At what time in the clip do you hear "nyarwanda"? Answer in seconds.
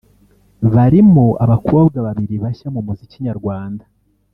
3.27-3.83